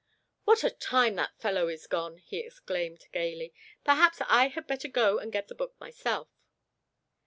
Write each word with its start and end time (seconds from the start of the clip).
"What 0.45 0.63
a 0.63 0.71
time 0.71 1.13
that 1.17 1.37
fellow 1.39 1.67
is 1.67 1.85
gone!" 1.85 2.17
he 2.17 2.39
exclaimed 2.39 3.05
gayly. 3.11 3.53
"Perhaps 3.83 4.17
I 4.27 4.47
had 4.47 4.65
better 4.65 4.87
go 4.87 5.19
and 5.19 5.31
get 5.31 5.47
the 5.47 5.53
book 5.53 5.75
myself." 5.79 6.27